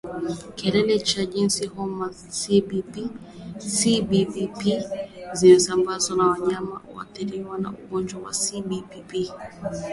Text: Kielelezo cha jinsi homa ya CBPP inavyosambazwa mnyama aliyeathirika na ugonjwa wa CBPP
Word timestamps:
Kielelezo 0.57 1.05
cha 1.05 1.25
jinsi 1.25 1.65
homa 1.73 2.07
ya 2.51 2.61
CBPP 3.59 4.55
inavyosambazwa 4.63 6.37
mnyama 6.39 6.81
aliyeathirika 6.83 7.57
na 7.57 7.69
ugonjwa 7.83 8.21
wa 8.21 8.31
CBPP 8.31 9.11